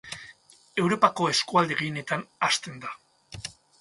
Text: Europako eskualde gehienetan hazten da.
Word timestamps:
Europako 0.83 1.27
eskualde 1.33 1.77
gehienetan 1.83 2.25
hazten 2.49 2.81
da. 2.87 2.95